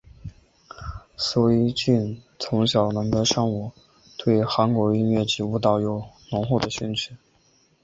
[1.15, 3.71] 苏一晋从小能歌善舞
[4.17, 7.15] 对韩国音乐及舞蹈有浓厚的兴趣。